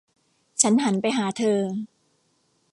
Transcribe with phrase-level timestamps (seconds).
[0.61, 1.59] ฉันหันไปหาเธอ